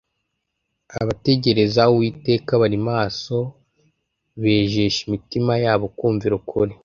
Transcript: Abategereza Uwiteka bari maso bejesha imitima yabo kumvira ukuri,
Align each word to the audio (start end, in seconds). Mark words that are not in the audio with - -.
Abategereza 1.01 1.81
Uwiteka 1.93 2.51
bari 2.61 2.79
maso 2.89 3.37
bejesha 4.41 4.99
imitima 5.07 5.53
yabo 5.63 5.85
kumvira 5.97 6.33
ukuri, 6.41 6.73